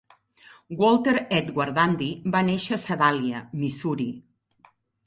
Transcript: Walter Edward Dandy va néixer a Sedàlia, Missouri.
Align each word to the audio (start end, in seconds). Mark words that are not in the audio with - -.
Walter 0.79 1.13
Edward 1.41 1.75
Dandy 1.81 2.09
va 2.37 2.43
néixer 2.51 2.77
a 2.79 2.83
Sedàlia, 2.87 3.47
Missouri. 3.63 4.13